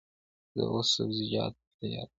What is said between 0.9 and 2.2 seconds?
سبزېجات تياروم!